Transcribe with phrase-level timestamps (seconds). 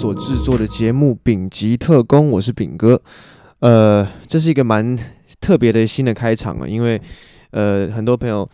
[0.00, 2.98] 所制作的节目《丙级特工》，我是丙哥。
[3.58, 4.98] 呃，这是一个蛮
[5.42, 6.98] 特别的新的开场啊，因为
[7.50, 8.48] 呃，很多朋友，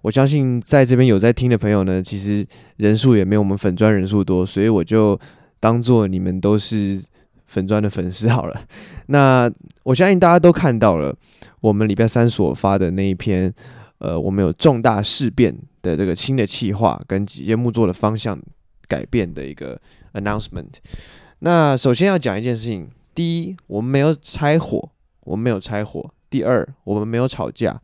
[0.00, 2.42] 我相信在这边有在听的朋友呢，其实
[2.78, 5.20] 人数也没有我们粉砖人数多，所以我就
[5.60, 6.98] 当做你们都是
[7.44, 8.58] 粉砖的粉丝好了。
[9.08, 11.14] 那我相信大家都看到了，
[11.60, 13.52] 我们礼拜三所发的那一篇，
[13.98, 18.40] 呃，我们有重大事变的这个新的企划跟节目做的方向
[18.86, 19.78] 改变的一个
[20.14, 20.74] announcement。
[21.40, 24.90] 那首先要讲一件事情：第一，我们没有拆伙，
[25.20, 27.80] 我们没有拆伙；第二，我们没有吵架。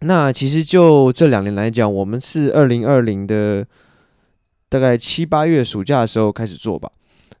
[0.00, 3.66] 那其实就这两年来讲，我们是二零二零的
[4.68, 6.90] 大概七八月暑假的时候开始做吧。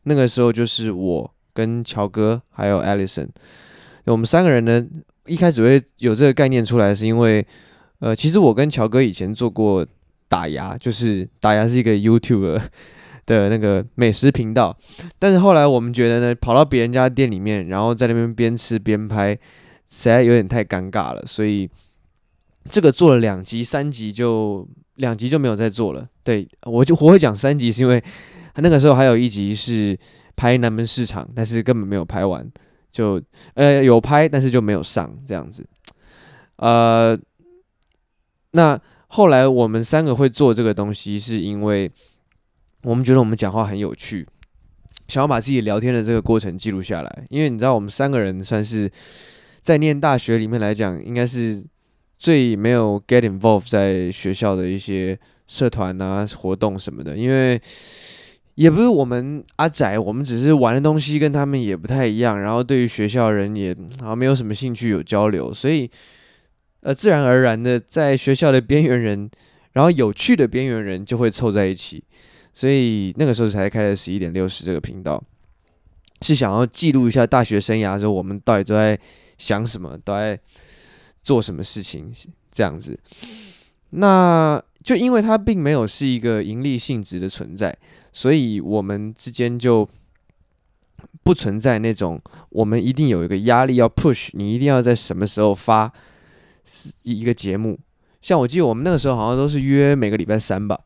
[0.04, 3.28] 那个时候就是我跟乔哥还有 Alison，
[4.06, 4.86] 我们三个人呢，
[5.26, 7.46] 一开始会有这个概念出来，是因为
[7.98, 9.86] 呃，其实我跟乔哥以前做过。
[10.30, 12.60] 打牙就是打牙是一个 YouTuber
[13.36, 14.76] 的那个美食频道，
[15.18, 19.32] 但是后来我们觉得呢，跑到别人家店里面，然后在那边边吃边拍，
[19.88, 21.68] 实在有点太尴尬了，所以
[22.70, 26.08] 这个做了两集、三集就两集就没有再做了。
[26.24, 28.02] 对，我就我会讲三集，是因为
[28.56, 29.96] 那个时候还有一集是
[30.34, 32.50] 拍南门市场，但是根本没有拍完，
[32.90, 33.20] 就
[33.54, 35.66] 呃有拍，但是就没有上这样子。
[36.56, 37.18] 呃，
[38.52, 38.80] 那。
[39.10, 41.90] 后来我们三个会做这个东西，是因为
[42.82, 44.26] 我们觉得我们讲话很有趣，
[45.08, 47.26] 想要把自己聊天的这个过程记录下来。
[47.28, 48.90] 因为你知道，我们三个人算是
[49.60, 51.64] 在念大学里面来讲，应该是
[52.18, 57.16] 最没有 get involved 在学校的一些社团啊、活动什么的。
[57.16, 57.60] 因为
[58.54, 65.90] 也不是我们阿仔，我们只是玩的东西跟他们也不太一样，然后对于学校人也好像没有什么兴趣有交流，所以。
[66.80, 69.28] 呃，自然而然的，在学校的边缘人，
[69.72, 72.04] 然后有趣的边缘人就会凑在一起，
[72.58, 75.22] 所以那个时候才开了十一点六十这个频道，
[76.22, 78.98] 是想要记录一下大学生涯的时候我们到底都在
[79.38, 80.36] 想什么，都在
[81.22, 82.12] 做什么事情
[82.50, 82.98] 这样子。
[83.90, 87.72] 那就因为它并没有是一个盈利性质的存在，
[88.12, 89.88] 所以我们之间就
[91.22, 95.92] 不存在那种我们一定有一个压力要 push，你一定要在什么时候发。
[97.02, 97.78] 一个节目，
[98.20, 100.78] 像我记得我们那个时候好像都是约每个礼拜三吧，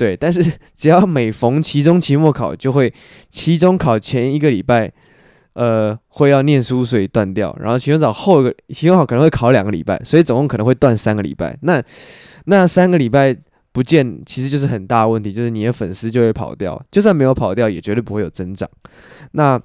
[0.00, 0.16] 对。
[0.16, 0.40] 但是
[0.74, 2.92] 只要每逢期中、期末考，就会
[3.30, 4.90] 期中考前一个礼拜，
[5.52, 7.54] 呃，会要念书，所以断掉。
[7.60, 11.56] 然后期中考后一个期中考可能会考两个礼拜，所以总共可能会断三个礼拜。
[11.62, 11.82] 那
[12.46, 13.36] 那三个礼拜
[13.72, 18.68] 不见，其实就是很大问题，就是你的粉丝就会跑掉，就算没有跑掉，也绝对不会有增长。
[19.32, 19.60] 那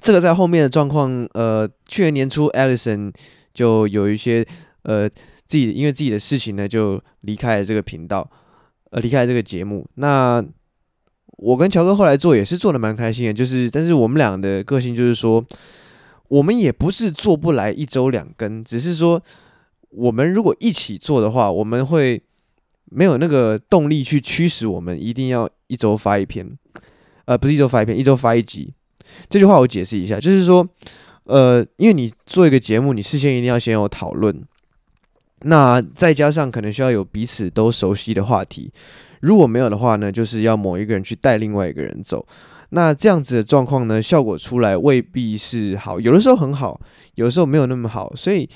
[0.00, 3.12] 这个在后面的状况，呃，去年年初，Alison。
[3.56, 4.46] 就有一些
[4.82, 8.30] 呃自己因为自己的事情呢，就离开了这个频道，
[8.96, 9.86] 呃离开这个节目。
[9.96, 10.42] 那
[11.36, 15.44] 我跟乔哥后来做也是做的蛮开心的，就是但是我们俩的个性就是说，
[16.28, 19.22] 我们也不是做不来一周两更，只是说
[19.90, 22.22] 我们如果一起做的话，我们会
[22.86, 26.50] 没有那个动力去驱使我们一定要一周发一篇，
[27.26, 28.72] 呃不是一周发一篇，一周发一集。
[29.28, 30.66] 这句话我解释一下，就是说。
[31.28, 34.44] 呃，因为你做一个节目，你事先一定要先有讨论，
[35.48, 38.72] 那再加上可能需要有彼此都熟悉的话题，
[39.20, 42.26] 如果没有的话呢，就是要某一个人去带另外一个人走，
[42.70, 46.80] 那这样子的状况呢，效果出来未必是好，有的时候很好，
[47.14, 48.48] 有的时候没有那么好，所以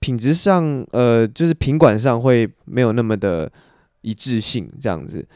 [0.00, 3.50] 品质上，呃，就是品管上会没有那么的
[4.00, 5.26] 一致性这样子。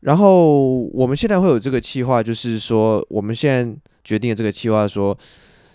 [0.00, 5.16] 然后我们现在会有这个计划，就是说我们现在决定的这个计划说。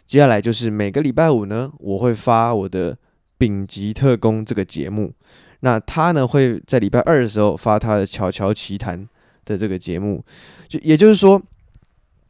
[0.09, 2.93] 接下来就是每个礼拜五呢，我会发我的
[3.39, 5.11] 《丙级特工》这个节目。
[5.61, 8.99] 那他呢会在礼拜二的时候发他的《巧巧奇谈》
[9.45, 10.23] 的这个节目。
[10.67, 11.41] 就也就是说，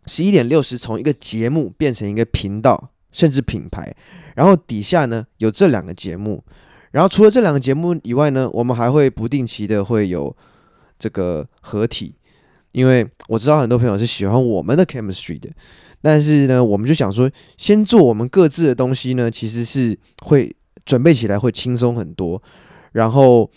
[0.05, 3.93] 十一点六十从一个节目变成一个频道，甚至品牌。
[4.35, 6.43] 然后底下呢有这两个节目。
[6.91, 10.35] 然后除了这两个节目以外呢，我们还会不定期的会有
[10.97, 12.15] 这个合体。
[12.71, 15.49] 因为我知道很多朋友是喜欢我们的 chemistry 的。
[16.01, 20.55] 但是呢，我们就想说，先做我们各自的东西呢，其实是会
[20.89, 22.41] 准备起来会轻松很多，
[22.93, 23.47] 然后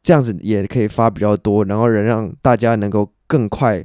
[0.00, 3.84] 这样子也可以发比较多，然后能让大家能够更快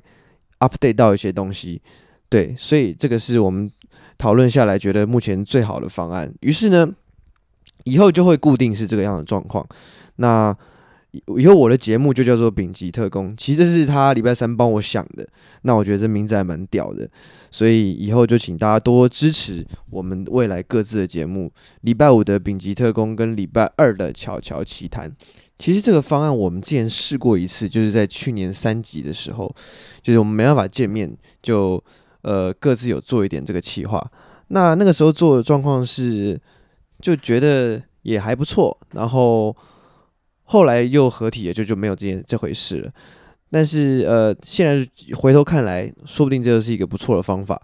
[0.59, 1.81] update 到一些东西。
[2.29, 3.67] 对，所以这个是我们
[4.19, 6.31] 讨论下来觉得目前最好的方案。
[6.41, 6.87] 于是呢，
[7.85, 9.67] 以后就会固定是这个样的状况。
[10.17, 10.55] 那。
[11.11, 15.27] 以后我的节目就叫做《丙级特工》，其实这是他礼拜三帮我想的。
[15.63, 17.09] 那我觉得这名字还蛮屌的，
[17.51, 21.51] 所以以后就请大家多支持我们未来各自的节目。
[21.81, 25.09] 礼拜五的《丙级特工》跟礼拜二的《巧巧奇谈》，
[25.59, 29.53] 其实这个方案我们之前试过一次，就是在去年三级的时候，
[30.01, 31.83] 就是我们没办法见面，就
[32.21, 34.01] 呃各自有做一点这个企划。
[34.47, 36.39] 那那个时候做的状况是，
[37.01, 39.55] 就觉得也还不错，然后
[40.51, 42.91] 后来又合体了，就就没有这件这回事了。
[43.49, 47.57] 但是呃，现在回头看来，说不定这就是一个不错的方法。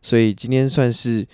[0.00, 1.26] 所以今天算是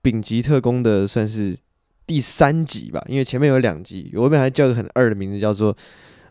[0.00, 1.58] 丙级特工的算是
[2.06, 5.76] 第三集吧，因为前面有两集，我后面还叫个很二的名字，叫做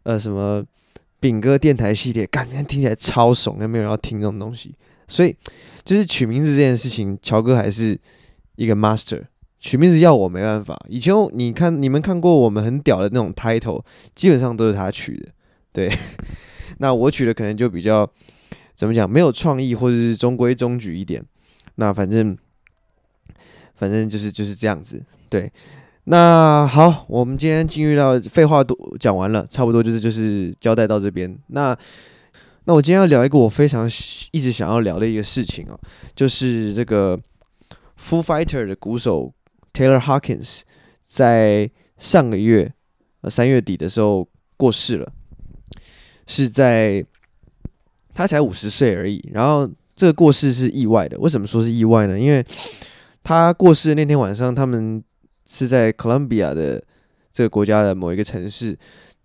[0.04, 0.64] 呃什么
[1.20, 4.74] 丙哥电台系列，感觉听起来超怂，又没有人要听这种东西。
[5.10, 5.36] 所以
[5.84, 8.00] 就是取名字这件事情，乔哥还是
[8.56, 9.26] 一个 master。
[9.60, 10.78] 取名字要我没办法。
[10.88, 13.84] 以前你看你们看过我们很屌的那种 title，
[14.16, 15.30] 基本上都是他取的。
[15.74, 15.92] 对，
[16.80, 18.10] 那我取的可能就比较
[18.74, 21.24] 怎么讲，没有创意，或者是中规中矩一点。
[21.76, 22.36] 那反正，
[23.76, 25.04] 反正就是就是这样子。
[25.30, 25.52] 对，
[26.06, 31.38] 那好，我们今天进入到废话都讲完了，差不多就是就是交代到这边。
[31.48, 31.78] 那
[32.66, 33.90] 那我今天要聊一个我非常
[34.32, 35.78] 一直想要聊的一个事情啊，
[36.16, 37.20] 就是这个
[38.02, 39.32] Foo Fighter 的鼓手
[39.78, 40.62] Taylor Hawkins
[41.06, 42.74] 在上个月
[43.22, 45.14] 呃三月底的时候过世了，
[46.26, 47.06] 是在
[48.14, 49.70] 他才五十岁而已，然后。
[50.00, 52.20] 这个过世是意外的，为什么说是意外呢？
[52.20, 52.46] 因为
[53.24, 55.04] 他过世的那天晚上，他们
[55.48, 56.84] 是在 Columbia 的
[57.34, 58.78] 这个国家的某一个城市，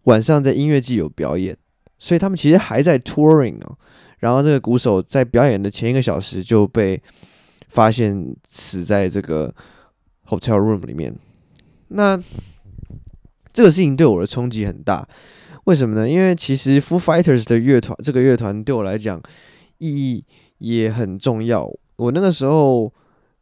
[0.05, 1.55] 晚上在音乐季有表演，
[1.99, 3.77] 所以他们其实还在 touring 哦。
[4.21, 7.03] 然后这个鼓手在表演的前一个小时就被
[7.69, 9.55] 发现死在这个
[10.39, 11.15] hotel room 里面。
[11.89, 12.19] 那
[13.53, 15.07] 这个事情对我的冲击很大，
[15.65, 16.09] 为什么呢？
[16.09, 19.21] 因为其实 Foo Fighters 的乐团，这个乐团对我来讲
[19.79, 20.25] 意义。
[20.63, 21.69] 也很重要。
[21.97, 22.89] 我那个时候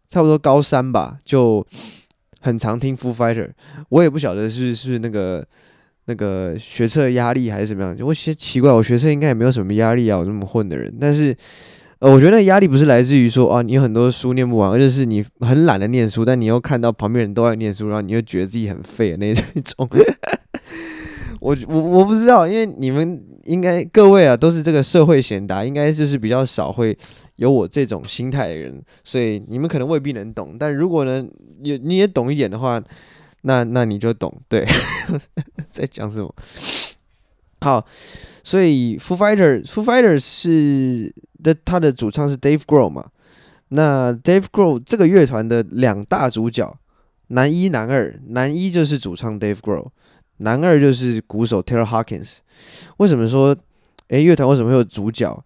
[0.08, 1.62] 差不多高三吧，就
[2.40, 3.50] 很常听 Foo Fighter。
[3.90, 5.46] 我也不晓得是是那个
[6.06, 7.94] 那个学测压力还是怎么样。
[8.00, 10.90] 我其实奇怪，我学测应该也没有什么压力啊，我这么混的人。
[10.98, 11.36] 但是
[12.00, 19.88] 呃，我觉得压力不是来自于说啊，你有很多书念不完，而是你很懒得念书，但你又看到旁边人都在念书，然后你又觉得自己很废的那种。
[21.40, 26.96] 我我我不知道，因为你们应该各位啊都是这个社会贤达，应该就是比较少会
[27.36, 30.56] 有我这种心态的人，所以你们可能未必能懂。
[30.58, 31.26] 但如果呢，
[31.62, 32.82] 也你也懂一点的话，
[33.42, 34.32] 那那你就懂。
[34.48, 34.66] 对，
[35.70, 36.34] 在讲什么？
[37.60, 37.86] 好，
[38.42, 43.10] 所以 Foo Fighter，Foo Fighter 是的，他的主唱是 Dave Grohl 嘛？
[43.68, 46.78] 那 Dave Grohl 这个乐团的两大主角，
[47.28, 49.88] 男一男二，男一就是主唱 Dave Grohl。
[50.38, 52.38] 男二就是鼓手 Taylor Hawkins。
[52.96, 53.54] 为什么说，
[54.08, 55.44] 诶，乐团为什么会有主角？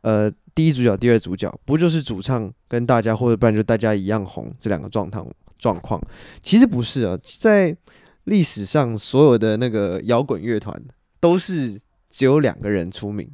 [0.00, 5.24] 呃，第一主角、第二主角，不就是主唱跟大家，或者不然就大家一样红这两个状态
[5.58, 6.02] 状况？
[6.42, 7.76] 其实不是啊，在
[8.24, 10.76] 历史上所有的那个摇滚乐团
[11.20, 11.80] 都是
[12.12, 13.28] 只有两个人出名，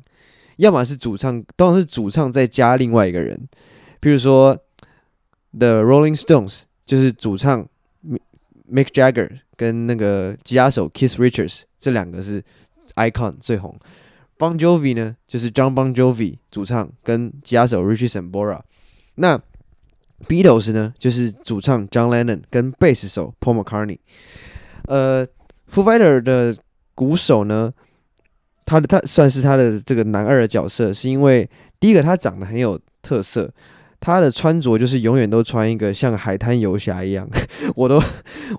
[0.56, 3.48] 要么是主唱，当然是主唱再加另外一个人。
[4.00, 4.56] 比如说
[5.58, 7.68] The Rolling Stones，就是主唱
[8.72, 9.40] Mick Jagger。
[9.58, 12.40] 跟那个吉他手 Keith Richards 这两个是
[12.94, 13.76] icon 最红。
[14.38, 18.60] Bon Jovi 呢，就是 John Bon Jovi 主唱跟吉他手 Richie Sambora。
[19.16, 19.36] 那
[20.28, 23.98] Beatles 呢，就是主唱 John Lennon 跟贝斯手 Paul McCartney。
[24.84, 25.26] 呃
[25.72, 26.56] ，Foo Fighter 的
[26.94, 27.72] 鼓手呢，
[28.68, 31.48] 他的他算是他的这个男二的角色，是因为
[31.80, 33.50] 第一个他长得很有特色。
[34.00, 37.28] 他的穿着就是永远都穿一个像海滩游侠一样，
[37.74, 38.00] 我都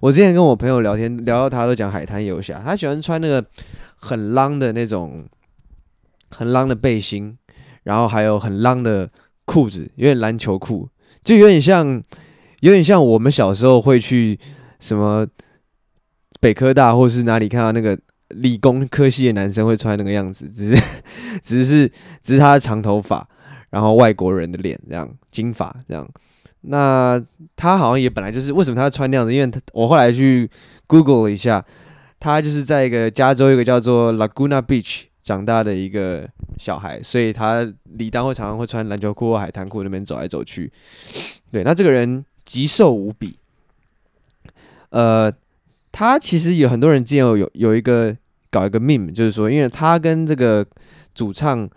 [0.02, 3.46] 我之前跟我朋友聊天聊到他都讲海滩游侠，他喜欢穿那个
[3.96, 5.26] 很浪的那种
[6.30, 7.38] 很浪的背心，
[7.84, 9.10] 然后还有很浪的
[9.46, 10.90] 裤子，有点篮球裤，
[11.24, 12.04] 就有点像
[12.60, 14.38] 有点像我们小时候会去
[14.82, 15.26] 什么
[16.42, 17.98] 北科大或是哪里看到那个
[18.30, 20.84] 理工科系的男生会穿那个样子， 只是
[21.44, 21.88] 只是
[22.22, 23.28] 只是他的长头发。
[23.72, 26.10] 然后外国人的脸这样金发这样，
[26.62, 27.24] 那
[27.56, 29.32] 他好像也本来就是为什么他穿那样子？
[29.32, 30.50] 因为他我后来去
[30.88, 31.64] Google 了一下，
[32.20, 40.72] 他就是在一个加州一个叫做 Laguna Beach 长大的一个小孩，所以他理当会常常会穿篮球裤或海滩裤那边走来走去。
[41.52, 43.38] 对，那这个人极瘦无比，
[44.90, 45.32] 呃，
[45.92, 48.16] 他其实有很多人之前有有有一个
[48.50, 50.66] 搞一个 meme，就是说，因为他跟这个
[51.14, 51.70] 主唱。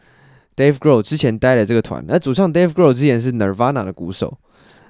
[0.55, 4.39] Dave Grohl 之前待了这个团，那主唱 Dave Grohl 之前是 Nirvana 的鼓手。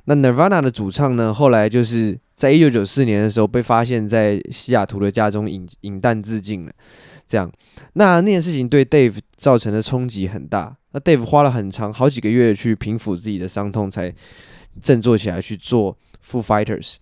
[0.07, 6.73] 那 Nirvana 的主唱呢，后来就是在一九九四年的时候被发现，在西雅图的家中饮饮弹自尽了。
[7.29, 7.51] 这样，
[7.93, 10.77] 那那件事情对 Dave 造成的冲击很大。
[10.91, 14.13] 那 Dave 花了很长好几个月去平复自己的伤痛，才
[14.81, 15.97] 振作起来去做
[16.29, 16.97] Foo Fighters。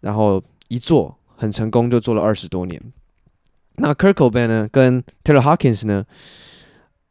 [0.00, 2.80] 然后一做很成功，就做了二十多年。
[3.76, 6.04] 那 k i r k o b a n 呢，跟 Taylor Hawkins 呢，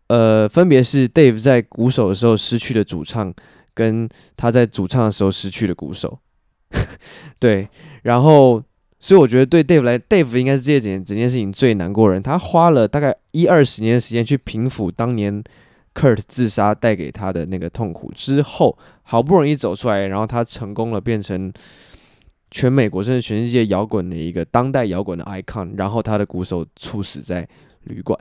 [0.08, 3.32] 呃，分别是 Dave 在鼓手的时候失去了主唱，
[3.75, 6.17] 跟他在主唱的时候失去了鼓手。
[7.38, 7.70] 对，
[8.01, 8.63] 然后，
[9.00, 12.24] 所以我觉得对 Dave 来，Dave 应该是这件整件事情最难过的人。
[12.24, 15.44] 他花了大概一二十年的时间去平复当年
[15.94, 21.53] Kurt 自杀带给他的那个痛苦之后，好不容易走出来，然后他成功了，变成。
[22.55, 27.45] 全美国甚至全世界摇滚的一个当代摇滚的 icon，然后他的鼓手猝死在
[27.83, 28.17] 旅馆，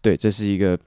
[0.00, 0.78] 对，这是一个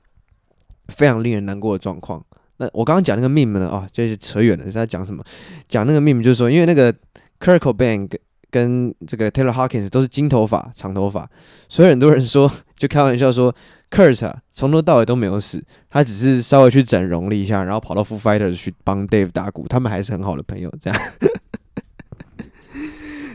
[0.87, 2.25] 非常令人难过的状况。
[2.57, 3.69] 那我刚刚讲那个 meme 呢？
[3.69, 4.65] 啊，这是扯远了。
[4.65, 5.23] 是在讲什么？
[5.69, 6.91] 讲那个 meme 就是说，因为那个
[7.39, 8.09] Kurt Cobain
[8.49, 11.29] 跟这个 Taylor Hawkins 都是金头发、长头发，
[11.69, 13.53] 所以很多人说，就开玩笑说
[13.91, 20.99] ，Kurt 啊，从头到尾都没有死，他只是稍微去整容了一下，然后跑到 Foo Fighters 去帮 Dave 打鼓，他们还是很好的朋友，这样。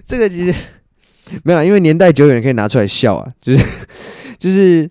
[0.08, 0.54] 这个其实
[1.44, 3.64] 没有，因为年代久远可以拿出来笑啊，就是
[4.38, 4.88] 就是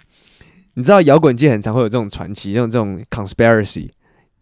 [0.76, 3.90] 你知道摇滚界很常会有这种传奇，这种这种 conspiracy，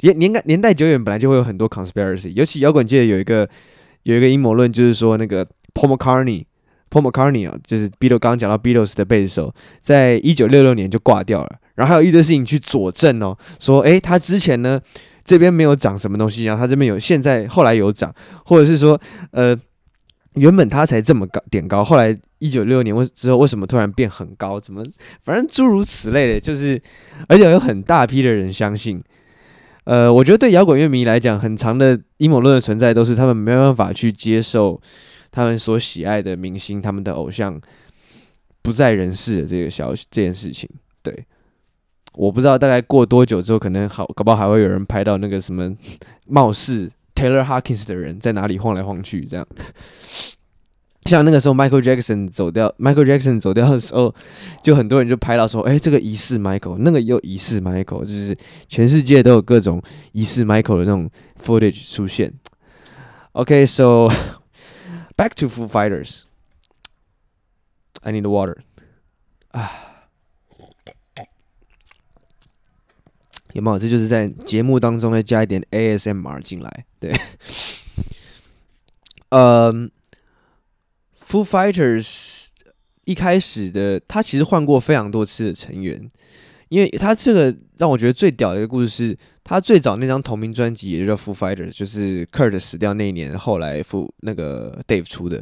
[0.01, 3.49] 年年代年代久远本来就会有很多 conspiracy，尤其摇滚界有一个
[4.03, 14.77] 有一个阴谋论，就是说那个 Paul McCartney，Paul McCartney 啊，就是 B 六刚刚讲到 B 六十的贝斯手，在一九六六年就挂掉了，然后还有一堆事情去佐证哦，说诶他之前呢
[15.23, 18.13] 这边没有长什么东西，然后他这边有，现在后来有长，
[18.43, 18.99] 或者是说
[19.31, 19.57] 呃。
[20.35, 24.59] 原本他才这么高点高，后来一九六六年为之后为什么突然变很高？
[24.59, 24.83] 怎么
[25.21, 26.81] 反正诸如此类的，就是
[27.27, 29.01] 而且有很大批的人相信。
[29.85, 34.81] 呃，我觉得对摇滚乐迷来讲，很长的阴谋论的存在都是他们没办法去接受
[35.31, 37.61] 他们所喜爱的明星、他们的偶像
[38.61, 40.67] 不在人世的这个消息这件事情。
[41.03, 41.13] 对，
[42.13, 45.71] 我不知道大概过多久之后，可能好搞不好还会有人拍到那个什么
[46.27, 46.91] 貌似。
[47.15, 49.25] Taylor Hawkins 的人在哪里晃来晃去？
[49.25, 49.47] 这样，
[51.05, 54.13] 像那个时候 Michael Jackson 走掉，Michael Jackson 走掉的时候，
[54.61, 59.81] 就很多人就拍到说：“哎，这个疑似 Michael，那个又疑似 Michael，就是全世界都有各种
[60.11, 61.09] 疑似 Michael 的那种
[61.41, 62.33] footage 出现。”
[63.33, 64.09] OK，so
[65.15, 66.21] back to Foo Fighters.
[68.01, 68.57] I need water.
[69.51, 69.94] 啊。
[73.55, 73.79] 有没有？
[73.79, 76.85] 这就是在节目当中再加一点 ASMR 进来。
[76.99, 77.13] 对，
[79.31, 79.89] 嗯
[81.25, 82.47] ，Foo Fighters
[83.05, 86.11] 一开始的他其实换过非常多次的成员，
[86.67, 95.41] 因为他这个让我觉得最屌的一个故事是，他最早那张同名专辑也就叫 Foo Fighters，就是 Kurt 死掉那一年，后来 Foo 那个 Dave 出的。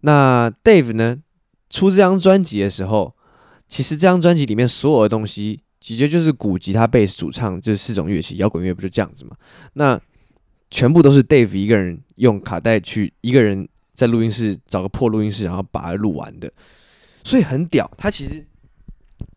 [0.00, 1.18] 那 Dave 呢，
[1.68, 3.14] 出这张专辑的时候，
[3.68, 5.60] 其实这张专辑里面所有的东西。
[5.96, 8.36] 直接就是鼓、吉他、贝斯、主唱，这四种乐器。
[8.36, 9.36] 摇滚乐不就这样子吗？
[9.72, 10.00] 那
[10.70, 16.52] 全部都是 Dave 一个人用卡带去，一个人在录音室找个破录音室，然后把它录完的。
[17.24, 17.90] 所以很屌。
[17.96, 18.46] 他其实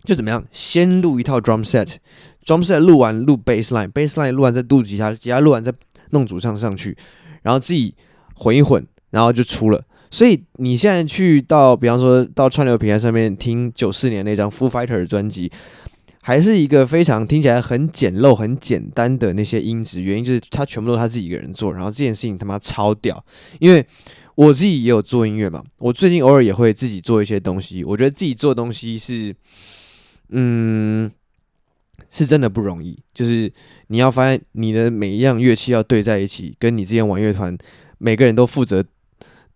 [0.03, 5.74] 就怎么样，先录一套 drum set，drum set 录完录 bass line，bass line 录完再录吉他，吉他录完再
[6.10, 6.98] 弄主唱上去，
[7.43, 7.96] 然后自己
[8.36, 9.84] 混一混，然后就出了。
[10.10, 15.50] 所以你现在去到，比方说到串流平台上面听九四年那张 Foo Fighter 的专辑。
[16.21, 23.23] 还是一个非常听起来很简陋、很简单的那些音质，原因就是他全部都是他自己一个人做，然后这件事情他妈超屌。
[23.59, 23.83] 因为
[24.35, 27.83] 我自己也有做音乐嘛，我最近偶尔也会自己做一些东西。
[27.83, 29.35] 我觉得自己做东西是，
[30.29, 31.11] 嗯，
[32.09, 32.97] 是真的不容易。
[33.13, 33.51] 就是
[33.87, 37.57] 你要发现你的每一样乐器要对在一起，跟你之前玩乐团
[37.97, 38.85] 每个人都负责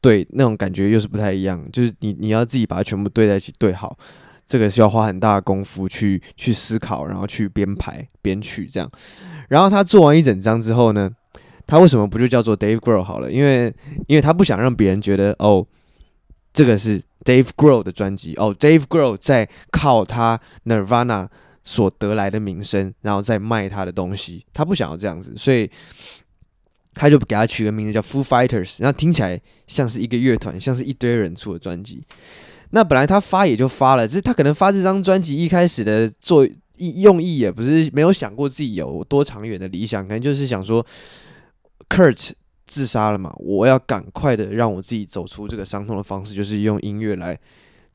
[0.02, 1.64] 对那种感觉又是不太一样。
[1.72, 3.98] 就是你你要自己把它全部对在一起对好。
[4.46, 8.90] 这个需要花很大的功夫去去思考，然后去编排编曲这样。
[9.50, 11.10] 然后他做完一整张之后呢，
[11.68, 13.32] 他为什么不就叫做 Dave Grohl 好了？
[13.32, 13.74] 因为
[14.08, 15.66] 因为他不想让别人觉得哦，
[16.54, 21.28] 这个是 Dave Grohl 的专辑哦，Dave Grohl 在靠他 Nirvana
[21.64, 24.46] 所得来的名声，然后再卖他的东西。
[24.54, 25.70] 他不想要这样子，所以
[26.94, 32.04] 他就给他取个名字叫 Foo Fighters，然后听起来像是一个乐团，像是一堆人出的专辑。
[32.76, 40.86] 那本来他发也就发了，只是他可能发这张专辑一开始的做意用意也不是没有想过自己有多长远的理想，可能就是想说
[41.88, 42.32] ，Kurt
[42.66, 47.40] 自杀了嘛，我要赶快的让我自己走出这个伤痛的方式，就是用音乐来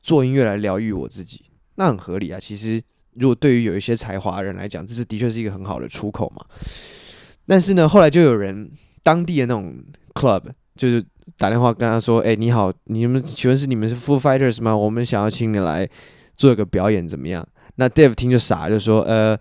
[0.01, 1.45] 做音乐来疗愈我自己，
[1.75, 2.39] 那很合理啊。
[2.41, 2.81] 其实
[3.13, 6.43] 如果对于有一些才华的人来讲，这是的确是一个很好的出口嘛。
[7.45, 8.71] 但是呢，后来就有人
[9.03, 9.75] 当地的那种
[10.15, 10.41] club
[10.75, 11.05] 就是。
[11.37, 14.75] 打电话跟他说：“哎、你好，你们请问是你们是 Full Fighters 吗？
[14.75, 15.87] 我们想要请你来
[16.35, 19.37] 做一个表演，怎么样？”那 Dave 听就傻，就说：“呃，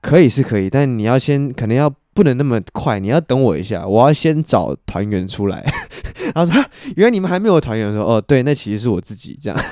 [0.00, 5.64] 可以是可以，但你要先，可能要不能那么快，你要等我一下，我要先找团员出来。
[6.34, 6.64] ”然后说
[6.96, 9.58] ：“原来你们还没有团员。”说：“哦，对，那其实是我自己这样。”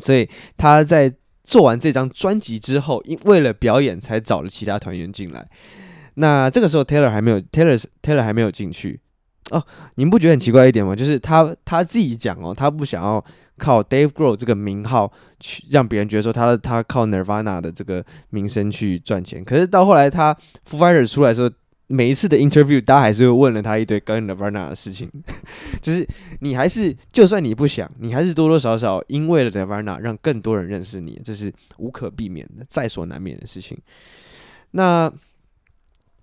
[0.00, 1.12] 所以他在
[1.44, 5.48] 做完这张专辑之后，因为了表演才找了其他团员进来。
[6.14, 8.98] 那这个时候 Taylor 还没有 Taylor Taylor 还没有进去
[9.50, 9.64] 哦。
[9.96, 10.94] 你们不觉得很奇怪一点吗？
[10.94, 13.24] 就是他他自己讲哦，他不想要
[13.58, 15.10] 靠 Dave Grohl 这个名号
[15.40, 19.44] 去让别人觉得说他他靠 Nirvana 的这个名声去赚钱。
[19.44, 21.50] 可是到后来他 f i g h t e r 出来的时候，
[21.88, 25.08] 每一次的 interview，大家还是会问了他一堆跟 Nirvana 的事情。
[25.80, 26.06] 就是
[26.40, 33.78] 你还是就算你不想，你还是多多少少因为了 Nirvana 让更多人认识你，这是无可避免的，在所难免的事情。
[34.72, 35.10] 那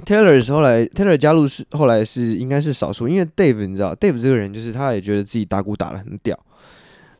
[0.05, 6.37] Taylor 是后来，Taylor 加入是后来是应该是少数，因为 Dave 你知道，Dave 这个人就是他也觉得自己打鼓打得很屌，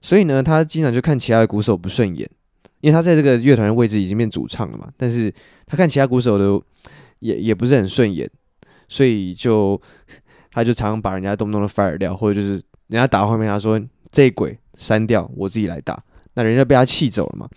[0.01, 2.30] 所以呢，他经常就看其他的鼓手不顺眼，
[2.82, 5.34] 因为他在这个乐团的位置已经变主唱了嘛，但是
[5.65, 6.62] 他看其他鼓手都
[7.20, 8.30] 也也不是很顺眼，
[8.89, 9.82] 所以就
[10.51, 12.53] 他就常常把人家动不动的 fire 掉，或者就是
[12.88, 13.80] 人家打后面他说
[14.12, 16.03] 这鬼删掉，我自己来打。
[16.36, 17.48] 那人家被他气走了嘛？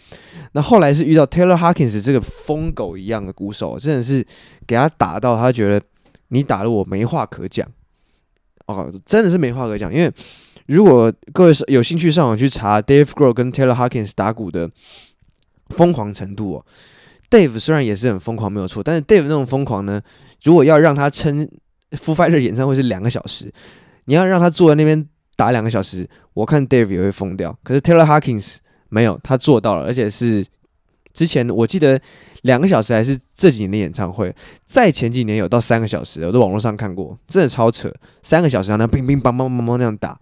[0.52, 4.24] 那后来是遇到 Taylor Hawkins 这个疯狗一样的鼓手，真的是
[4.66, 5.80] 给他打到他觉得
[6.28, 7.66] 你打得我没话可讲
[8.66, 9.92] 哦，真的是没话可讲。
[9.92, 10.12] 因为
[10.66, 14.70] 如果各位有兴趣上网去查 Dave Grohl 跟 Taylor Hawkins 打鼓的
[15.70, 16.66] 疯狂程度哦
[17.30, 20.00] ，Dave 虽然也是很疯狂没有错，但是 Dave 那种疯狂呢，
[20.42, 21.48] 如果要让他撑
[21.92, 23.52] Foo Fighters 演唱会是两个小时，
[24.06, 25.06] 你要让他坐在那边
[25.36, 27.56] 打两个小时，我看 Dave 也会疯掉。
[27.62, 28.56] 可是 Taylor Hawkins
[28.88, 30.44] 没有，他做到了，而且是
[31.12, 32.00] 之前我记得
[32.42, 40.18] 两个小时还是这几年的演唱会，在前几年有到三个小时，我在网络上看过，真的超扯，三个小时让他乒乒乓乓乓乓那样打。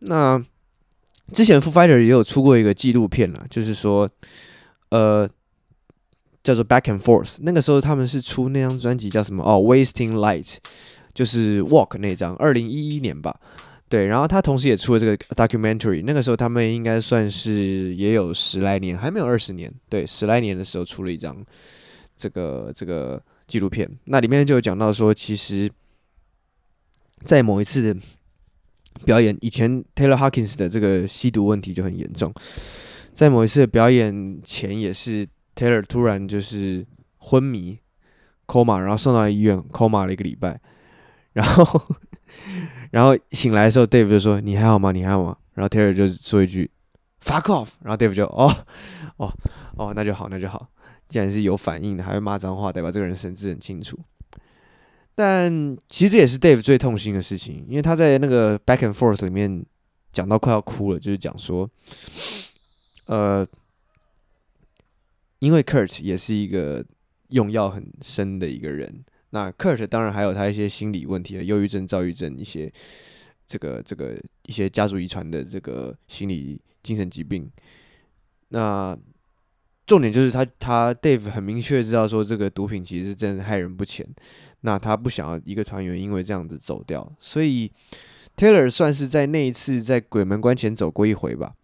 [0.00, 0.42] 那
[1.32, 4.08] 之前 f o Fighter 也有出过一个纪录片啦，就是说，
[4.88, 5.28] 呃，
[6.42, 9.44] 叫做 Back and Forth，那个时候他们是出那张专辑叫什么？
[9.44, 10.56] 哦，Wasting Light，
[11.14, 13.38] 就是 Walk 那张，二零一一年吧。
[13.90, 21.44] 对，然后他同时也出了这个 documentary，那个时候他们应该算是也有十来年，还没有二十年，对，十来年的时候出了一张
[22.16, 25.68] 这个这个纪录片，那里面就有讲到说，其实，
[27.24, 27.96] 在某一次
[29.04, 32.32] 表演以前，Taylor Hawkins 的这个吸毒问题就很严重，
[33.12, 35.26] 在某一次表演前，也是
[35.56, 36.86] Taylor 突然就是
[37.18, 37.80] 昏迷
[38.46, 40.60] coma，然后送到医院 coma 了一个礼拜，
[41.32, 41.96] 然后。
[42.90, 44.90] 然后醒来的时候，Dave 就说：“你还好吗？
[44.92, 46.70] 你还好吗？”然后 Taylor 就说一句
[47.22, 48.52] “fuck off”，然后 Dave 就：“哦，
[49.16, 49.32] 哦，
[49.76, 50.68] 哦，那就好，那就好。
[51.08, 53.98] 既然是有反应的，还会骂脏话，代表这个人神志很清楚。”
[55.14, 59.64] 但其实这也是 Dave 最痛心的事情，因为他在那个 Back and Forth 里面
[60.12, 61.68] 讲到快要哭了，就是讲说，
[63.06, 63.46] 呃，
[65.40, 66.84] 因为 Kurt 也是一个
[67.28, 69.04] 用药很深的一个人。
[69.32, 72.68] 那 Kurt 当然还有他一些心理问题啊，忧郁症、躁郁症一些，
[73.46, 77.48] 这个这个一些家族遗传的这个心理精神疾病。
[78.48, 78.98] 那
[79.86, 84.04] 重点就是他他 Dave 很明确知道说这个毒品其实是真的害人不浅。
[84.62, 87.70] 那他不想要一个团员因为这样子走掉，所以
[88.36, 91.54] Taylor 算是在那一次在鬼门关前走过一回吧。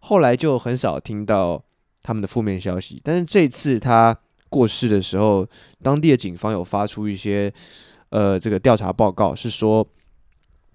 [0.00, 1.62] 后来就很少听到
[2.02, 4.18] 他们的负面消息，但是这次他。
[4.50, 5.48] 过世的时候，
[5.80, 7.50] 当地的警方有发出一些
[8.08, 9.86] 呃这个调查报告，是说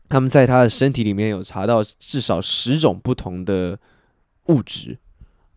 [0.08, 3.78] 他们在他的身体里面有查到至少十种不同的
[4.46, 4.98] 物质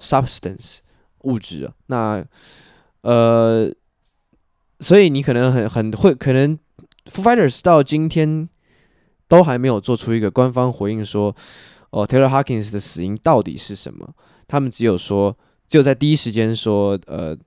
[0.00, 0.78] （substance）
[1.22, 1.72] 物质。
[1.86, 2.24] 那
[3.02, 3.72] 呃，
[4.80, 6.58] 所以你可能很很会可能
[7.06, 8.48] Fighters 到今天
[9.28, 11.34] 都还没有做出一个官方回应，说
[11.90, 14.12] 哦 Taylor Hawkins 的死因到底是什么？
[14.48, 17.38] 他们只有说，只有在第一时间说呃。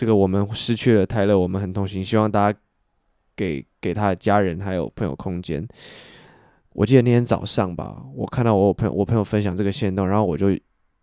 [0.00, 2.58] 这个我们失去了泰勒，我们很痛心，希望大家
[3.36, 5.68] 给给他的家人还有朋友空间。
[6.70, 10.58] 我记得那天早上吧，我看到我朋友我朋友分享这个线动，然后我就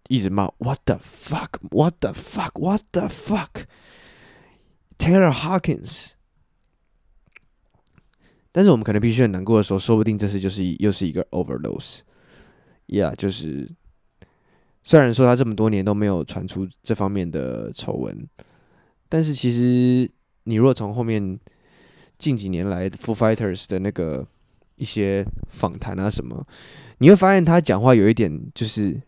[0.07, 1.59] 一直骂 What the fuck?
[1.69, 2.59] What the fuck?
[2.59, 3.65] What the fuck?
[4.97, 6.13] Taylor Hawkins。
[8.51, 11.99] 但是我们可能必须很难过的时候，说不定这次就是又是一个 overdose。
[12.87, 13.69] Yeah，就是
[14.81, 18.27] 虽然说他这么多年都没有传出这方面的丑闻。
[19.09, 20.09] 但是其实，
[20.43, 21.39] 你若从后面
[22.17, 24.25] 近几年来 Foo Fighters 的那个
[24.75, 26.45] 一些访谈啊什么，
[26.99, 29.01] 你会发现他讲话有一点就是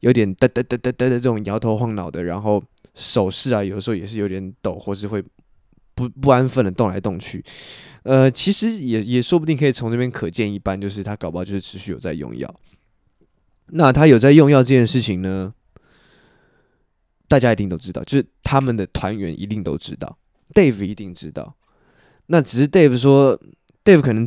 [0.00, 2.62] 有点嘚嘚嘚嘚嘚的这种摇头晃脑的，然后
[2.94, 5.22] 手势啊有时候也是有点抖，或是会
[5.94, 7.44] 不不安分的动来动去。
[8.04, 12.52] 呃，其实也也说不定可以从这边可见一斑，就是他搞不好就是持续有在用药。
[13.70, 15.52] 那他有在用药这件事情呢？
[17.28, 20.18] 大家一定都知道，就是他们的团员一定都知道
[20.54, 21.56] ，Dave 一定知道。
[22.26, 23.38] 那只是 Dave 说
[23.84, 24.26] ，Dave 可能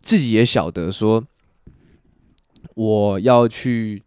[0.00, 1.24] 自己也晓得说，
[2.74, 4.02] 我要去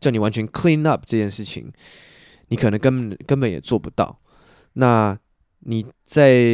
[0.00, 1.72] 叫你完全 clean up 这件事情，
[2.48, 4.20] 你可能根本根本也做不到。
[4.74, 5.18] 那
[5.60, 6.44] 你在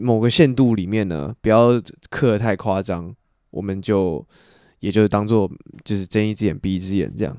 [0.00, 3.14] 某个限度里面呢，不要刻太夸张，
[3.50, 4.26] 我们就
[4.80, 5.50] 也就当做
[5.82, 7.36] 就是睁一只眼闭一只眼这样。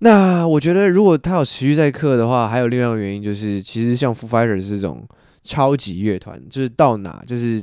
[0.00, 5.06] 那我觉得，如果他有持续在刻的话，还有另外一个原因就是，其实像 Foo Fighters 这种
[5.42, 7.60] 超级乐团，就是到哪就是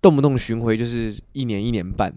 [0.00, 2.14] 动不动巡回，就是一年一年半，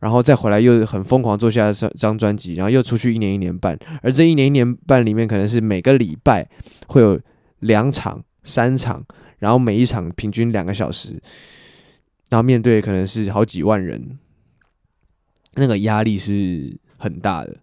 [0.00, 6.48] 然后再回来又很疯狂做下一张专辑，然后又出去一年一年半，而这一年一年半里面，可能是每个礼拜
[6.88, 7.20] 会有
[7.60, 9.04] 两场、三场，
[9.38, 11.22] 然后每一场平均两个小时，
[12.28, 14.18] 然后面对可能是好几万人，
[15.54, 17.58] 那个压力是很大的。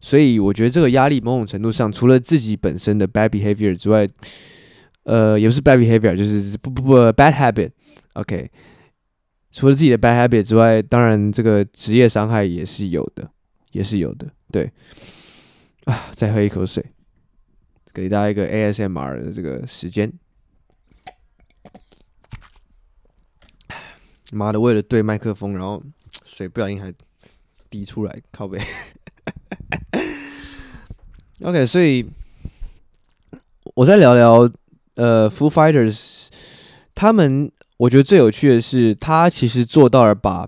[0.00, 4.08] 所以我觉得这个压力某种程度上，除了自己本身的 bad behavior 之外，
[5.02, 7.70] 呃，也不是 bad behavior，就是不不不 bad habit。
[8.14, 8.50] OK，
[9.52, 13.30] 除了自己的 bad habit 之外，当然这个职业伤害也是有的，
[13.72, 14.26] 也是有的。
[14.50, 14.72] 对，
[15.84, 16.84] 啊，再喝一口水，
[17.92, 20.10] 给大家一个 ASMR 的这个时间。
[24.32, 25.82] 妈的，为了对麦克风，然后
[26.24, 26.92] 水不小心还
[27.68, 28.58] 滴出来，靠北。
[31.42, 32.04] OK，所以
[33.74, 34.50] 我再聊聊
[34.96, 36.26] 呃，Foo Fighters，
[36.94, 40.46] 他们我觉得最有趣的是，他其实做到了把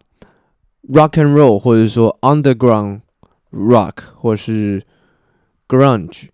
[0.93, 3.01] Rock and Roll 或者说 Underground
[3.51, 4.83] Rock 或者是
[5.67, 6.25] Grunge，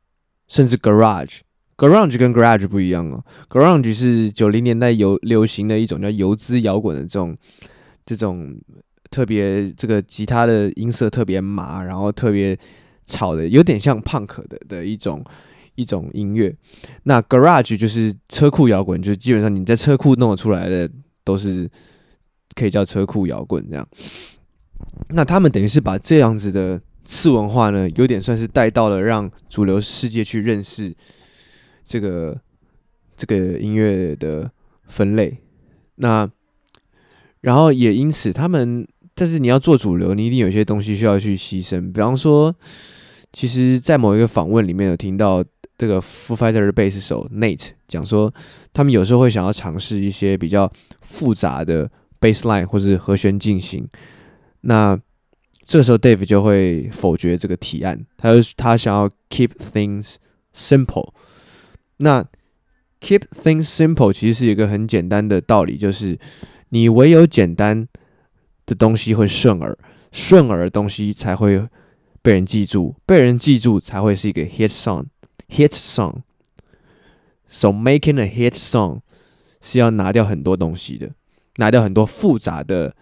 [0.48, 7.36] 甚至 Garage，Grunge 跟 Garage 不一样哦，Grunge 是九零年代有流行的一种叫游资摇滚的这种
[8.04, 8.58] 这种
[9.08, 12.58] 特别这个吉他的音色特别麻，然后特别。
[13.08, 15.24] 吵的有点像 punk 的的一种
[15.74, 16.54] 一种音乐，
[17.04, 20.90] 那 garage 就是车库摇滚，就是基本上你在车库弄出来的
[21.24, 21.70] 都是
[22.54, 23.88] 可以叫车库摇滚这样。
[25.10, 30.92] 那他们等于是把这样子的次文化呢，有点算是带到了让主流世界去认识
[31.84, 32.36] 这个
[33.16, 34.50] 这个音乐的
[34.88, 35.38] 分类。
[35.94, 36.28] 那
[37.40, 42.54] 然后也因此他们，但是你要做主流，你一定有些东西需要去牺牲，比方说。
[43.38, 45.44] 其实，在某一个访问里面有听到
[45.76, 48.34] 这个 Foo fighter 的贝斯手 Nate 讲说，
[48.72, 50.68] 他们有时候会想要尝试一些比较
[51.02, 51.88] 复杂的
[52.20, 53.88] bass line 或是和弦进行。
[54.62, 54.98] 那
[55.64, 60.16] 这时候 Dave 就会否决这个提案，他就他想要 keep things
[60.52, 61.12] simple。
[61.98, 62.24] 那
[63.00, 66.18] keep things simple 其实是一个很简单的道理，就是
[66.70, 67.86] 你唯有简单
[68.66, 69.78] 的东西会顺耳，
[70.10, 71.68] 顺耳的东西才会。
[72.22, 76.22] 被人记住，被人记住才会是一个 hit song，hit song。
[77.48, 79.00] So making a hit song
[79.62, 81.10] 是要拿掉很多东西的，
[81.56, 82.94] 拿掉很多复杂的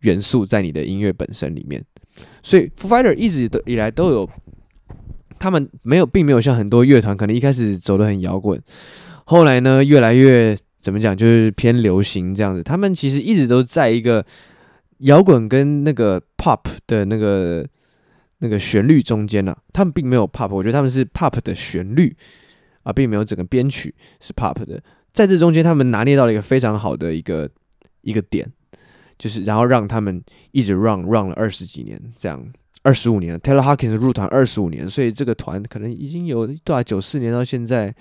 [0.00, 1.82] 元素在你的音乐本身里面。
[2.42, 4.28] 所以 f o Fighter 一直以来都有，
[5.38, 8.60] 他们没有，并没有像很多乐团可能一开始走得很摇滚，
[9.24, 12.62] 后来呢越来越怎么讲，就是偏流行这样子。
[12.62, 14.26] 他们其实一直都在一个
[14.98, 17.66] 摇滚跟那个 pop 的那个。
[18.44, 22.14] 那个旋律中间呢、啊，他们并没有 pop，我觉得他们是 pop 的旋律
[22.82, 24.78] 啊，并没有整个编曲是 pop 的，
[25.14, 27.48] 在这中间他们拿捏到了一个非常好的一个
[28.02, 28.46] 一个点，
[29.16, 32.46] 就是然后让他们一直 run run 了二十几年，这样
[32.82, 37.94] 二十五年，Taylor Hawkins 入团二十五年，所以这个团可能已经有多少九四年到现在，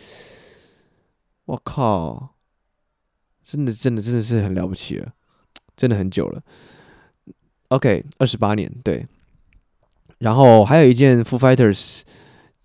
[1.45, 2.35] 我靠，
[3.45, 5.13] 真的真的真的是很了不起了，
[5.77, 6.43] 真的很久了
[7.69, 9.07] ，OK，二十八年，对。
[10.23, 11.99] 然后还有一件 Foo Fighters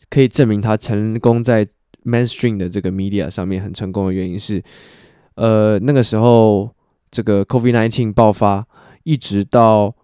[0.09, 1.67] 可以证明他成功在
[2.05, 4.63] mainstream 的这个 media 上面很成功的原因是，
[5.35, 6.73] 呃，那个时候
[7.11, 8.65] 这个 COVID-19 爆发，
[9.03, 9.97] 一直到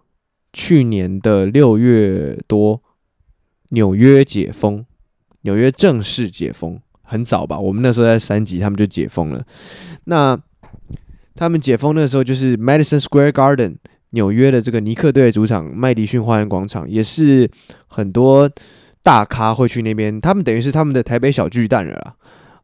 [0.51, 2.83] 去年的六月多，
[3.69, 4.85] 纽约解封，
[5.43, 7.57] 纽约正式解封，很早吧？
[7.57, 9.45] 我们那时候在三级，他们就解封了。
[10.03, 10.37] 那
[11.33, 13.77] 他们解封那时候就是 Madison Square Garden。
[14.15, 17.49] 纽约的这个尼克队主场麦迪逊花园广场也是
[17.87, 18.49] 很多
[19.03, 22.15] 大咖会去那边，他们等于是他们的台北小巨蛋了啦。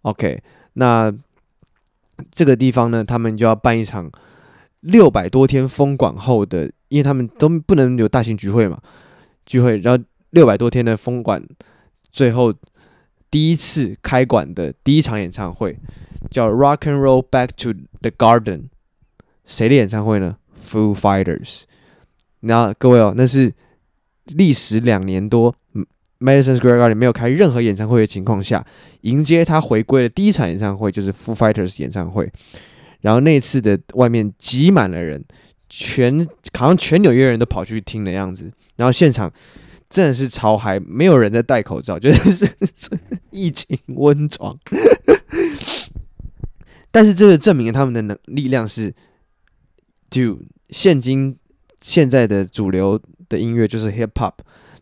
[0.03, 0.41] OK，
[0.73, 1.13] 那
[2.31, 4.09] 这个地方呢，他们就要办一场
[4.79, 8.79] 六百多天封馆后的，因为他们都不能有大型聚会嘛，
[9.45, 11.43] 聚会，然后六百多天的封馆，
[12.09, 12.53] 最后
[13.29, 15.77] 第一次开馆的第一场演唱会
[16.31, 18.69] 叫 Rock and Roll Back to the Garden，
[19.45, 21.63] 谁的演唱会呢？Foo Fighters，
[22.41, 23.53] 那各位哦，那是
[24.25, 25.55] 历时两年多
[26.19, 28.65] ，Madison Square Garden 没有开任何演唱会的情况下，
[29.01, 32.31] 迎接他回归的第一场演唱会就是 Foo Fighters 演唱会。
[33.01, 35.25] 然后那次的外面挤满了人，
[35.67, 36.19] 全
[36.53, 38.51] 好像全纽约人都跑去听的样子。
[38.75, 39.31] 然后现场
[39.89, 42.45] 真的是超嗨，没有人在戴口罩，就是
[42.75, 42.91] 是
[43.31, 44.55] 疫情温床。
[46.91, 48.93] 但是这个证明了他们的能力量是
[50.11, 51.35] ，do 现今
[51.81, 54.33] 现在的主流的音乐就是 hip hop，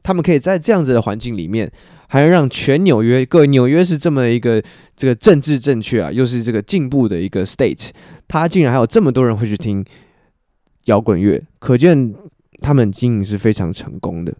[0.04, 1.72] 他们可以在这样子的环境里面，
[2.08, 4.62] 还能让全纽约，各位纽约是这么一个
[4.98, 7.90] 这个政治正确啊，又是这个进步的一个 state，
[8.28, 9.86] 他竟然还有这么多人会去听
[10.86, 12.14] 摇滚乐，可见
[12.60, 14.34] 他们经营是非常成功的。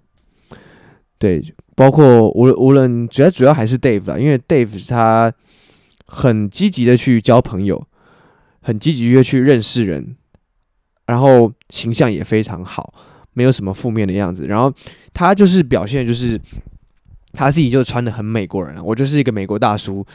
[1.18, 1.44] 对，
[1.76, 5.32] 包括无论无论主要主要还是 Dave 啦，因为 Dave 他
[6.06, 7.86] 很积极的去交朋友，
[8.62, 10.16] 很积极的去认识人，
[11.10, 12.94] 然后形象也非常好，
[13.34, 14.46] 没有什么负面的样子。
[14.46, 14.72] 然后
[15.12, 16.40] 他就是表现就是
[17.34, 20.06] 他自己就穿得很美国人，我就是一个美国大叔。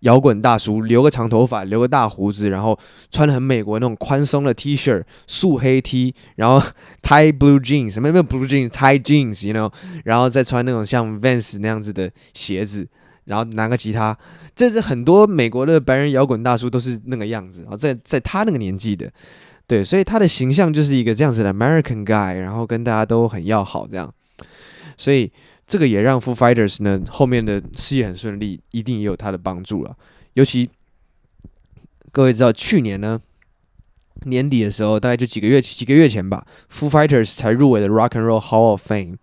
[0.00, 2.78] 摇滚大叔，留个长头发，留个大胡子，然后
[3.10, 6.60] 穿的很美国那种宽松的 T 恤，素黑 T，然后
[7.02, 9.72] tie blue jeans，什么没有 blue jeans，tie jeans，you know，
[10.04, 12.86] 然后再穿那种像 Vans 那样子的鞋子，
[13.24, 14.14] 然后拿个吉他，
[14.54, 19.10] 这是很多美国的白人摇滚大叔都是那个样子啊，在在他那个年纪的，
[19.66, 24.12] 对，所以他的形象就是一个这样子的 American guy，然后跟大家都很要好这样，
[24.96, 25.30] 所以。
[25.66, 29.96] 这个也让 Foo Fighters 呢后面的事业很顺利，一定也有他的帮助了。
[30.34, 30.68] 尤其
[32.12, 33.18] 各位知道，去年呢
[34.24, 39.16] 年底的时候，大概就几个月几个月前吧，Foo Fighters 才入围的 Rock and Roll Hall of Fame。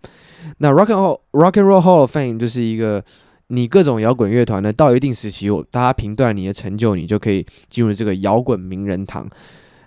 [0.58, 3.04] 那 Rock and Roll Rock and Roll Hall of Fame 就是一个
[3.46, 9.30] 你各种摇滚乐团呢到一定时期，有大家评断你的成就，你就可以进入这个摇滚名人堂。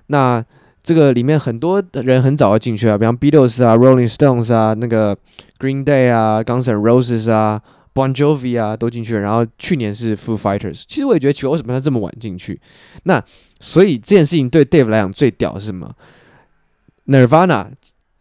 [0.07, 0.43] 那
[0.83, 5.17] 这个里面很多人很早就进去了，比方 Beatles 啊、Rolling Stones 啊、那个
[5.57, 7.59] Green Day 啊、Guns N' Roses 啊、
[7.91, 9.21] Bon Jovi 啊都进去了。
[9.21, 12.61] 然后去年是 Foo Fighters，其实我也觉得奇怪，为什么他这么晚进去？
[13.05, 13.23] 那
[13.59, 15.91] 所以这件事情对 Dave 来讲最屌是什么
[17.07, 17.69] ？Nirvana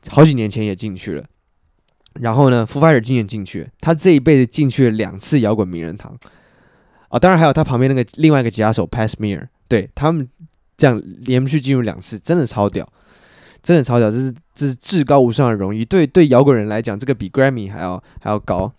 [0.08, 1.24] 好几年前也进去了，
[2.14, 6.12] 然后呢，Foo Fighters 今年进去，他这一辈子进去了两次摇滚名人堂。
[6.12, 6.18] 啊、
[7.10, 10.26] 哦，当然还有他旁边那个另外一个吉他手 Pasmir，对他们。
[10.76, 12.86] 这样连续进入两次，真的超屌，
[13.62, 15.84] 真的超屌，这是这是至高无上的荣誉。
[15.84, 18.72] 对对，摇滚人来讲，这个比 Grammy 还要还要高。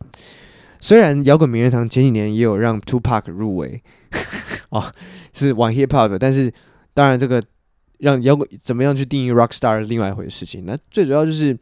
[0.79, 3.81] 虽然摇滚名人堂前几年也有让 Two Pack 入围，
[4.69, 4.91] 哦，
[5.33, 6.53] 是玩 Hip Hop，但是
[6.93, 7.41] 当然这个
[7.99, 10.65] 让摇滚怎么样去定义 Rock Star 是另外一回事情。
[10.65, 11.57] 那最主要就是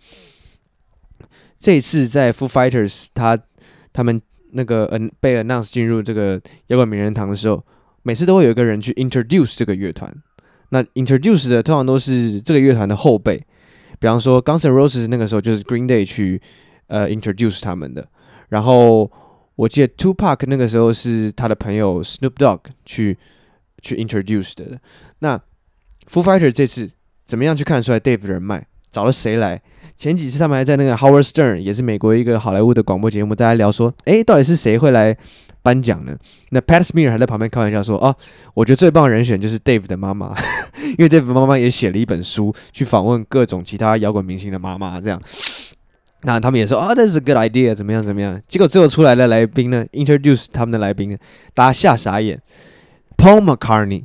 [1.60, 3.38] 这一次在 Foo Fighters 他
[3.94, 7.64] 他们那个嗯被 announce 进入这个摇滚名人堂的时候。
[8.04, 10.14] 每次都会有一个人去 introduce 这个乐团，
[10.70, 13.38] 那 introduce 的通常都是这个乐团的后辈，
[14.00, 16.42] 比方说 Guns N' Roses 那个时候就是 Green Day 去
[16.88, 18.08] 呃 introduce 他们的，
[18.50, 19.12] 然后
[19.56, 23.18] 我记得 Tupac 那个时候是他的朋友 Snoop Dogg 去
[23.82, 24.80] 去 introduce 的。
[25.20, 25.38] 那
[26.12, 26.92] Foo Fighter 这次
[27.26, 28.68] 怎么样去看出来 Dave 的人脉？
[28.92, 29.62] 找了谁来？
[29.98, 35.18] 前几次他们还在那个 Howard Stern 也是美国一个好莱坞的广播节目，大家聊说，诶，到底是谁会来？
[35.64, 36.14] 颁奖呢？
[36.50, 38.14] 那 Pat Smear 还在旁边开玩笑说：“哦，
[38.54, 40.36] 我觉得最棒的人选就是 Dave 的妈妈，
[41.00, 45.00] 因为 Dave 妈妈也写了一本书，去访问各种其他摇滚明星的妈妈。
[45.00, 45.22] 这样，
[46.24, 48.42] 那他们也说：哦，That's a good idea，怎么样怎么样？
[48.46, 51.18] 结果最后出来的来宾呢，introduce 他们的来宾，
[51.54, 52.42] 大家吓傻眼
[53.16, 54.04] ，Paul McCartney，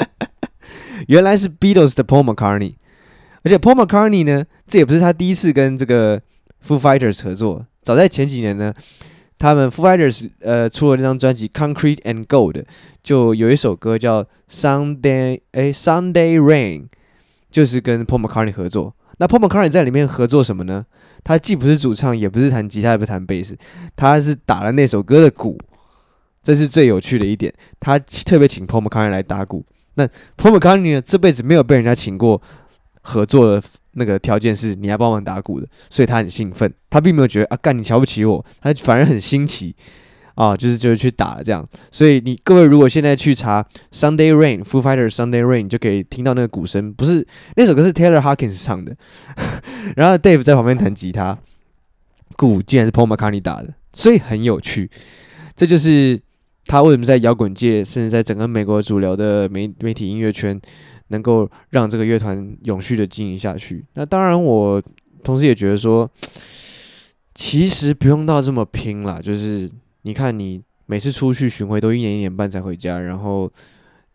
[1.08, 2.74] 原来是 Beatles 的 Paul McCartney，
[3.42, 6.20] 而且 Paul McCartney 呢，这也不是他第一次跟这个
[6.66, 8.72] Foo Fighters 合作，早在前几年呢。”
[9.42, 12.52] 他们 Foo Fighters 呃出了那张专辑《Concrete and Gold》，
[13.02, 16.88] 就有一首歌叫 Sunday 哎 Sunday Rain，
[17.50, 18.94] 就是跟 Paul McCartney 合作。
[19.16, 20.84] 那 Paul McCartney 在里面合作什么呢？
[21.24, 23.56] 他既不是主唱，也不是弹吉他，也不是弹贝斯，
[23.96, 25.58] 他是打了那首歌的鼓。
[26.42, 27.50] 这是最有趣的一点。
[27.78, 29.64] 他特别请 Paul McCartney 来打鼓。
[29.94, 32.42] 那 Paul McCartney 呢，这辈子没有被人家请过
[33.00, 33.62] 合作的。
[33.94, 39.74] 那个条件是你要帮忙打鼓的，所以他很兴奋，他并没有觉得啊干你瞧不起我，他反而很新奇
[40.36, 41.68] 啊，就是就是去打了这样。
[41.90, 48.96] 所以你各位如果现在去查 Sunday Rain Foo Fighters Sunday Rain，就可以听到那个鼓声，不是那首歌是 Taylor Hawkins 唱的，
[49.96, 51.36] 然后 Dave 在旁边弹吉他，
[52.36, 54.88] 鼓竟然是 Paul McCartney 打的，所以很有趣。
[55.56, 56.16] 这就是
[56.66, 60.60] 他为什么在摇滚界，甚至在整个美国主流的媒媒体音乐圈。
[61.10, 63.84] 能够让这个乐团永续的经营下去。
[63.94, 64.80] 那当然，我
[65.24, 66.08] 同时也觉得说，
[67.34, 69.20] 其实不用到这么拼啦。
[69.20, 69.68] 就是
[70.02, 73.50] 你看，你每次出去巡回都一年一年半才回家，然后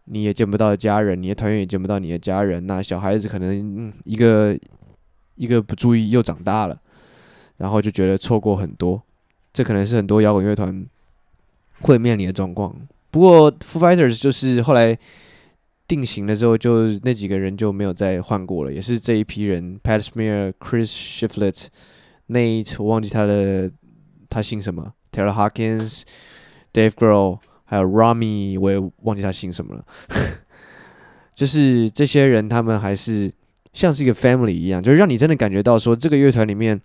[0.06, 2.66] 你也见不到家人，你的团员也见不到你的家人。
[2.66, 4.58] 那小孩子可能一个
[5.36, 6.80] 一个不注意又长大了，
[7.58, 9.02] 然后就觉得错过很多。
[9.52, 10.86] 这可能是很多摇滚乐团
[11.82, 12.74] 会面临的状况。
[13.12, 14.98] 不过，Foo Fighters 就是后来。
[15.88, 20.88] 定型了之后，就那几个人就没有再换过了，也是这一批人：Pat Smear、Chris
[21.20, 23.72] Shiflett，Nate，我忘记他的
[24.30, 29.86] 他姓什么，Taylor Hawkins，Dave Grohl，还有 Rami，我也忘记他姓什么了。
[31.36, 33.32] 就是这些人，他们还是
[33.74, 36.80] 像是一个 family 一样，就是让你真的感觉到说，这个乐团里面，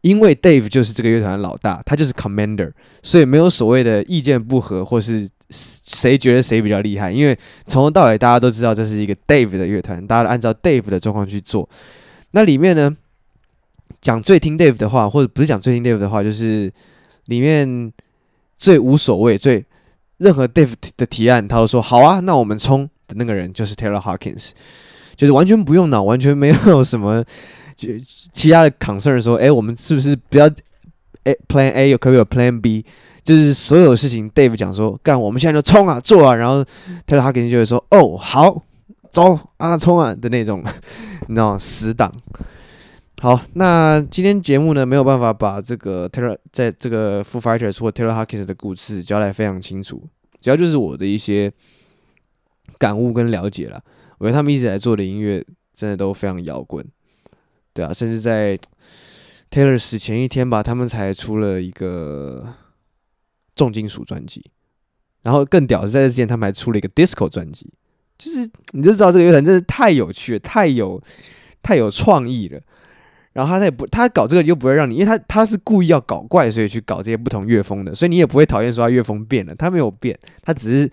[0.00, 11.68] 因为 Dave 就是这个乐团的老大，他就是 commander，所以没有所谓的意见不合，或是谁觉得谁比较厉害，因为从头到尾大家都知道这是一个 Dave 的乐团，大家按照 Dave 的状况去做。
[12.32, 12.94] 那里面呢，
[14.00, 16.72] 讲最听 Dave 的话，或者不是讲最听 Dave 的话，就是
[17.26, 17.92] 里面
[18.58, 19.64] 最无所谓、最
[20.18, 24.50] 任何 Dave 的提案，他都说好啊，那我们冲的那个人就是 Taylor Hawkins，
[25.14, 27.24] 就是完全不用脑，完全没有什么
[27.76, 27.88] 就
[28.32, 30.50] 其他的 concern，说，哎，我们是不是不要
[31.24, 32.84] 哎 Plan A 有可不可以有 Plan B？
[33.26, 36.64] 就是所有事情 Dave 讲说干，我们现在就冲啊，做啊，然后
[37.08, 38.62] Taylor Hawkins 就会说，哦，好，
[39.10, 40.62] 走啊，冲啊的那种，
[41.26, 42.14] 你知道死党。
[43.20, 50.00] 好，那今天节目呢，没有办法把这个 Taylor 在这个 Foo Fighters 或 Taylor Hawkins 的故事交代非常清楚，
[50.40, 51.52] 主要就是我的一些
[52.78, 53.82] 感悟跟了解了。
[54.18, 56.86] 我觉得他们一直在做的音乐真的都非常摇滚，
[57.74, 58.56] 对啊，甚至在
[59.50, 62.54] Taylor 死前一天吧，他们才出了一个
[63.56, 64.44] 重金属专辑，
[65.22, 67.72] 然后更屌的是在这之前他们还出了一个 Disco 专辑，
[68.16, 71.02] 就是你就知道这个乐团真是太有趣了，太有
[71.62, 72.60] 太有创意了。
[73.32, 80.90] 然后他也不，他搞这个又不会让你，因为他他是故意要搞怪，所以去搞这些不同乐风的，所以你也不会讨厌说他乐风变了，他没有变，他只是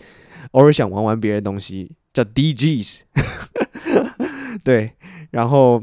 [0.51, 2.99] 偶尔想玩玩别的东西，叫 DGs，
[4.65, 4.91] 对，
[5.31, 5.81] 然后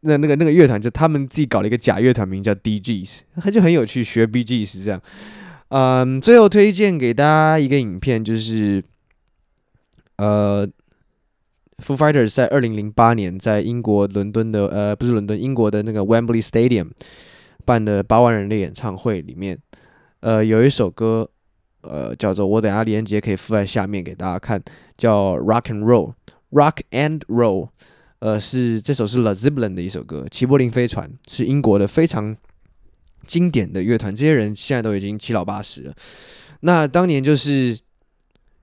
[0.00, 5.00] 那那个那个乐团就他们自己搞了一个假乐团名叫 DGs，他就很有趣，学 BGs 这样，
[5.74, 8.84] 嗯，最后推荐给大家一个影片，就是
[10.18, 10.68] 呃。
[11.78, 16.88] Foo Fighters 在二零零八年在英国伦敦的呃不是伦敦英国的那个 Wembley Stadium
[17.64, 19.58] 办的八万人的演唱会里面，
[20.20, 21.28] 呃有一首歌
[21.80, 24.62] 呃叫做我等下连接可以附在下面给大家看，
[24.96, 26.14] 叫 Rock and Roll
[26.52, 27.70] Rock and Roll，
[28.20, 32.36] 呃是这首是 Led Zeppelin 的一首歌，齐柏林飞船是英国的非常
[33.26, 35.94] 经典的乐团，这些人现在都已经七老八十了，
[36.60, 37.78] 那当年就是。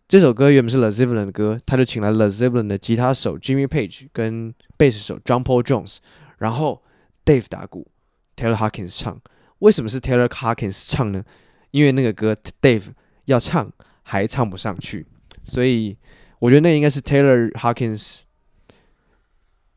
[0.07, 4.09] 这首歌原本是 l e z e b l i n 的歌，他就请来了 Led Zeppelin 的吉他手 Jimmy Page
[4.11, 5.99] 跟贝斯手 John Paul Jones，
[6.37, 6.83] 然后
[7.23, 7.87] Dave 打鼓
[8.35, 9.21] ，Taylor Hawkins 唱。
[9.59, 11.23] 为什么是 Taylor Hawkins 唱呢？
[11.71, 12.87] 因为那个歌 Dave
[13.23, 13.71] 要唱
[14.03, 15.07] 还唱不上去，
[15.45, 15.95] 所以
[16.39, 18.23] 我觉得那应该是 Taylor Hawkins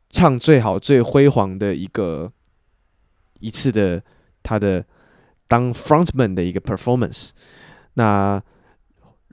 [0.09, 2.33] 唱最好、最辉煌的一个
[3.39, 4.03] 一次的
[4.45, 4.85] 他的
[5.49, 7.31] 当 frontman 的一个 performance。
[7.95, 8.41] 那。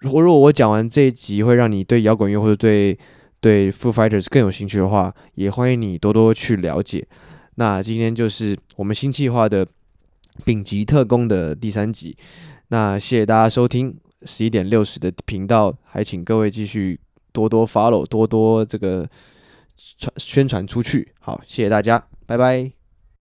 [0.02, 2.98] 如果如果我讲完这一集会让你对摇滚乐或者对
[3.40, 7.06] 对 Foo Fighters 更有兴趣的话，也欢迎你多多去了解。
[7.54, 9.64] 那今天就是我们新计划的
[10.44, 12.16] 丙级特工的第三集。
[12.66, 16.98] 那谢谢大家收听十一点六十的频道，还请各位继续
[17.30, 19.08] 多多 follow，多多这个
[19.98, 21.12] 传宣传出去。
[21.20, 22.81] 好，谢谢大家，拜拜。